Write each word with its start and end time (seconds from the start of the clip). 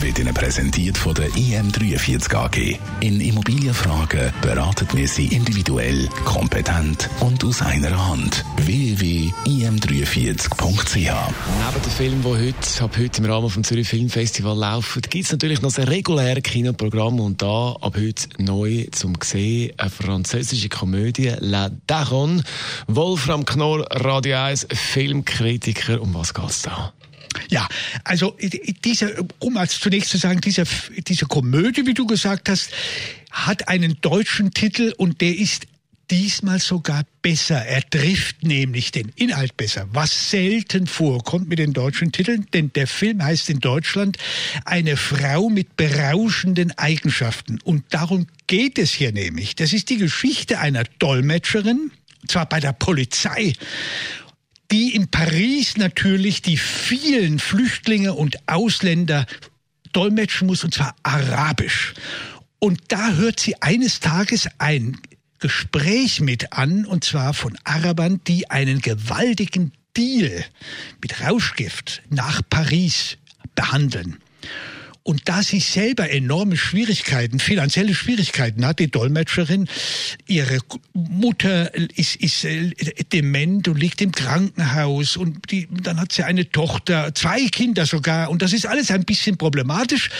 wird 0.00 0.18
Ihnen 0.18 0.32
präsentiert 0.32 0.96
von 0.96 1.14
der 1.14 1.28
IM43 1.30 2.34
AG. 2.34 2.78
In 3.00 3.20
Immobilienfragen 3.20 4.32
beraten 4.40 4.88
wir 4.94 5.08
Sie 5.08 5.26
individuell, 5.26 6.08
kompetent 6.24 7.10
und 7.20 7.44
aus 7.44 7.60
einer 7.60 8.08
Hand. 8.08 8.44
www.im43.ch 8.56 10.96
Neben 10.96 11.82
den 11.82 11.90
Filmen, 11.96 12.22
die 12.22 12.28
heute, 12.28 12.84
ab 12.84 12.96
heute 12.96 13.22
im 13.22 13.30
Rahmen 13.30 13.48
des 13.48 13.68
Zürich 13.68 13.88
Filmfestival 13.88 14.56
laufen, 14.56 15.02
gibt 15.02 15.24
es 15.24 15.32
natürlich 15.32 15.60
noch 15.60 15.76
ein 15.76 15.84
reguläres 15.84 16.42
Kinoprogramm 16.42 17.20
und 17.20 17.42
da 17.42 17.76
ab 17.80 17.96
heute 17.96 18.28
neu 18.38 18.86
zum 18.92 19.16
Sehen 19.22 19.72
eine 19.76 19.90
französische 19.90 20.68
Komödie 20.68 21.32
La 21.40 21.70
Daronne. 21.86 22.42
Wolfram 22.86 23.44
Knorr, 23.44 23.86
Radio 23.90 24.38
1, 24.38 24.68
Filmkritiker. 24.72 26.00
Um 26.00 26.14
was 26.14 26.32
geht 26.32 26.48
es 26.48 26.62
da? 26.62 26.92
Ja, 27.48 27.68
also 28.04 28.36
diese, 28.84 29.26
um 29.38 29.56
als 29.56 29.78
zunächst 29.80 30.10
zu 30.10 30.18
sagen, 30.18 30.40
diese, 30.40 30.64
diese 31.06 31.26
Komödie, 31.26 31.86
wie 31.86 31.94
du 31.94 32.06
gesagt 32.06 32.48
hast, 32.48 32.70
hat 33.30 33.68
einen 33.68 34.00
deutschen 34.00 34.52
Titel 34.52 34.92
und 34.96 35.20
der 35.20 35.36
ist 35.36 35.66
diesmal 36.12 36.58
sogar 36.58 37.04
besser. 37.22 37.64
Er 37.64 37.88
trifft 37.88 38.42
nämlich 38.42 38.90
den 38.90 39.08
Inhalt 39.16 39.56
besser, 39.56 39.88
was 39.92 40.30
selten 40.30 40.86
vorkommt 40.86 41.48
mit 41.48 41.58
den 41.58 41.72
deutschen 41.72 42.12
Titeln, 42.12 42.46
denn 42.52 42.70
der 42.74 42.86
Film 42.86 43.22
heißt 43.24 43.48
in 43.48 43.60
Deutschland 43.60 44.18
Eine 44.66 44.98
Frau 44.98 45.48
mit 45.48 45.76
berauschenden 45.76 46.76
Eigenschaften. 46.76 47.60
Und 47.64 47.84
darum 47.90 48.26
geht 48.46 48.78
es 48.78 48.92
hier 48.92 49.12
nämlich. 49.12 49.56
Das 49.56 49.72
ist 49.72 49.88
die 49.88 49.96
Geschichte 49.96 50.58
einer 50.58 50.84
Dolmetscherin, 50.98 51.90
zwar 52.28 52.46
bei 52.46 52.60
der 52.60 52.74
Polizei 52.74 53.54
die 54.72 54.94
in 54.94 55.08
Paris 55.08 55.76
natürlich 55.76 56.40
die 56.40 56.56
vielen 56.56 57.38
Flüchtlinge 57.38 58.14
und 58.14 58.38
Ausländer 58.48 59.26
dolmetschen 59.92 60.46
muss, 60.46 60.64
und 60.64 60.72
zwar 60.74 60.96
arabisch. 61.02 61.92
Und 62.58 62.80
da 62.88 63.12
hört 63.12 63.38
sie 63.38 63.60
eines 63.60 64.00
Tages 64.00 64.48
ein 64.58 64.98
Gespräch 65.38 66.20
mit 66.20 66.54
an, 66.54 66.86
und 66.86 67.04
zwar 67.04 67.34
von 67.34 67.58
Arabern, 67.64 68.20
die 68.26 68.50
einen 68.50 68.80
gewaltigen 68.80 69.72
Deal 69.94 70.44
mit 71.02 71.20
Rauschgift 71.20 72.02
nach 72.08 72.40
Paris 72.48 73.18
behandeln. 73.54 74.18
Und 75.04 75.28
da 75.28 75.42
sie 75.42 75.58
selber 75.58 76.10
enorme 76.10 76.56
Schwierigkeiten, 76.56 77.40
finanzielle 77.40 77.94
Schwierigkeiten 77.94 78.64
hat, 78.64 78.78
die 78.78 78.90
Dolmetscherin, 78.90 79.68
ihre 80.28 80.58
Mutter 80.92 81.74
ist, 81.74 82.16
ist 82.16 82.44
äh, 82.44 82.70
dement 83.12 83.66
und 83.66 83.78
liegt 83.78 84.00
im 84.00 84.12
Krankenhaus 84.12 85.16
und 85.16 85.50
die, 85.50 85.68
dann 85.70 86.00
hat 86.00 86.12
sie 86.12 86.22
eine 86.22 86.50
Tochter, 86.50 87.14
zwei 87.14 87.46
Kinder 87.48 87.84
sogar 87.84 88.30
und 88.30 88.42
das 88.42 88.52
ist 88.52 88.66
alles 88.66 88.90
ein 88.90 89.04
bisschen 89.04 89.36
problematisch. 89.38 90.10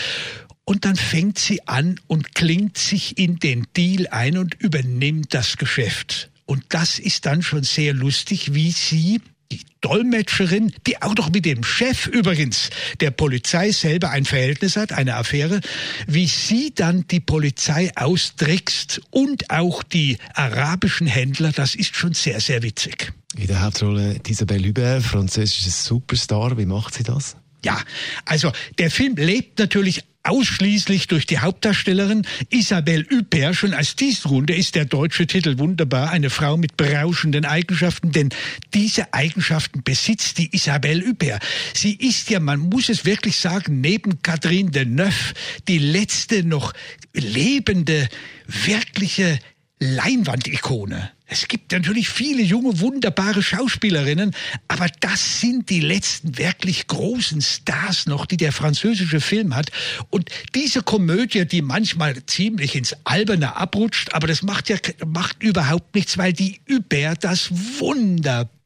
Und 0.65 0.85
dann 0.85 0.95
fängt 0.95 1.39
sie 1.39 1.67
an 1.67 1.99
und 2.07 2.35
klingt 2.35 2.77
sich 2.77 3.17
in 3.17 3.37
den 3.37 3.67
Deal 3.75 4.07
ein 4.07 4.37
und 4.37 4.55
übernimmt 4.55 5.33
das 5.33 5.57
Geschäft. 5.57 6.29
Und 6.45 6.63
das 6.69 6.99
ist 6.99 7.25
dann 7.25 7.41
schon 7.41 7.63
sehr 7.63 7.93
lustig, 7.93 8.53
wie 8.53 8.71
sie 8.71 9.19
die 9.53 9.65
Dolmetscherin, 9.81 10.73
die 10.87 11.01
auch 11.01 11.15
noch 11.15 11.29
mit 11.31 11.45
dem 11.45 11.63
Chef 11.63 12.07
übrigens 12.07 12.69
der 13.01 13.11
Polizei 13.11 13.71
selber 13.71 14.09
ein 14.09 14.25
Verhältnis 14.25 14.77
hat, 14.77 14.91
eine 14.91 15.15
Affäre, 15.15 15.61
wie 16.07 16.27
sie 16.27 16.73
dann 16.73 17.05
die 17.07 17.19
Polizei 17.19 17.91
austrickst 17.95 19.01
und 19.11 19.49
auch 19.49 19.83
die 19.83 20.17
arabischen 20.33 21.07
Händler, 21.07 21.51
das 21.51 21.75
ist 21.75 21.95
schon 21.95 22.13
sehr, 22.13 22.39
sehr 22.39 22.63
witzig. 22.63 23.13
In 23.37 23.47
der 23.47 23.61
Hauptrolle 23.61 24.19
Isabelle 24.27 24.67
Hubert, 24.67 25.03
französische 25.03 25.71
Superstar, 25.71 26.57
wie 26.57 26.65
macht 26.65 26.93
sie 26.93 27.03
das? 27.03 27.35
Ja, 27.63 27.81
also 28.25 28.51
der 28.77 28.91
Film 28.91 29.15
lebt 29.15 29.59
natürlich 29.59 30.03
ausschließlich 30.23 31.07
durch 31.07 31.25
die 31.25 31.39
Hauptdarstellerin 31.39 32.25
Isabelle 32.49 33.05
Huppert. 33.11 33.55
Schon 33.55 33.73
als 33.73 33.95
diesen 33.95 34.29
Runde 34.29 34.55
ist 34.55 34.75
der 34.75 34.85
deutsche 34.85 35.27
Titel 35.27 35.57
wunderbar. 35.57 36.11
Eine 36.11 36.29
Frau 36.29 36.57
mit 36.57 36.77
berauschenden 36.77 37.45
Eigenschaften, 37.45 38.11
denn 38.11 38.29
diese 38.73 39.13
Eigenschaften 39.13 39.83
besitzt 39.83 40.37
die 40.37 40.53
Isabelle 40.55 41.05
Huppert. 41.05 41.43
Sie 41.73 41.93
ist 41.93 42.29
ja, 42.29 42.39
man 42.39 42.59
muss 42.59 42.89
es 42.89 43.05
wirklich 43.05 43.37
sagen, 43.37 43.81
neben 43.81 44.21
Catherine 44.21 44.71
Deneuve 44.71 45.33
die 45.67 45.79
letzte 45.79 46.43
noch 46.43 46.73
lebende, 47.13 48.07
wirkliche 48.47 49.39
Leinwandikone. 49.79 51.11
Es 51.25 51.47
gibt 51.47 51.71
natürlich 51.71 52.09
viele 52.09 52.43
junge, 52.43 52.79
wunderbare 52.81 53.41
Schauspielerinnen, 53.41 54.35
aber 54.67 54.87
das 54.99 55.39
sind 55.39 55.69
die 55.69 55.79
letzten 55.79 56.37
wirklich 56.37 56.87
großen 56.87 57.41
Stars 57.41 58.07
noch, 58.07 58.25
die 58.25 58.37
der 58.37 58.51
französische 58.51 59.21
Film 59.21 59.55
hat. 59.55 59.71
Und 60.09 60.29
diese 60.53 60.81
Komödie, 60.81 61.45
die 61.45 61.61
manchmal 61.61 62.25
ziemlich 62.25 62.75
ins 62.75 62.95
Alberne 63.05 63.55
abrutscht, 63.55 64.13
aber 64.13 64.27
das 64.27 64.43
macht 64.43 64.69
ja 64.69 64.77
macht 65.05 65.41
überhaupt 65.41 65.95
nichts, 65.95 66.17
weil 66.17 66.33
die 66.33 66.59
Hubert 66.69 67.23
das 67.23 67.49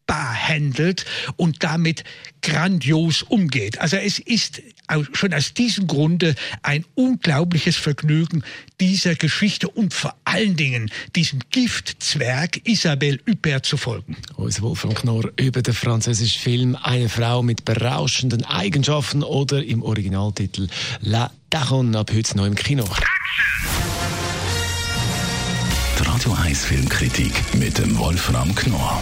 wunderbar 0.08 0.36
handelt 0.36 1.06
und 1.36 1.64
damit 1.64 2.04
grandios 2.42 3.24
umgeht. 3.24 3.80
Also 3.80 3.98
es 3.98 4.20
ist 4.20 4.62
schon 5.14 5.34
aus 5.34 5.54
diesem 5.54 5.88
Grunde 5.88 6.36
ein 6.62 6.86
unglaubliches 6.96 7.76
Vergnügen, 7.76 8.44
dieser 8.80 9.16
Geschichte 9.16 9.68
und 9.68 9.94
vor 9.94 10.16
allen 10.24 10.56
Dingen 10.56 10.90
diesem 11.16 11.40
Giftzwerg 11.52 12.66
Isabelle 12.66 13.20
Huppert 13.28 13.66
zu 13.66 13.76
folgen. 13.76 14.16
Unser 14.36 14.62
Wolfram 14.62 14.94
Knorr 14.94 15.32
über 15.38 15.62
den 15.62 15.74
französischen 15.74 16.40
Film 16.40 16.78
Eine 16.82 17.10
Frau 17.10 17.44
mit 17.44 17.66
berauschenden 17.66 18.46
Eigenschaften 18.46 19.24
oder 19.24 19.64
im 19.64 19.84
Originaltitel 19.84 20.68
La 21.02 21.32
Daronne 21.50 21.98
ab 22.00 22.12
heute 22.14 22.38
neu 22.38 22.46
im 22.46 22.56
Kino. 22.56 22.86
Die 26.00 26.04
Radio 26.04 26.34
1 26.34 26.66
Filmkritik 26.66 27.34
mit 27.56 27.78
dem 27.78 27.98
Wolfram 27.98 28.54
Knorr 28.54 29.02